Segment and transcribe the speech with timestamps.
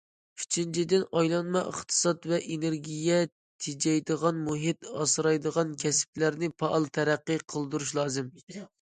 [0.43, 3.21] ئۈچىنچىدىن، ئايلانما ئىقتىساد ۋە ئېنېرگىيە
[3.67, 8.37] تېجەيدىغان، مۇھىت ئاسرايدىغان كەسىپلەرنى پائال تەرەققىي قىلدۇرۇش لازىم.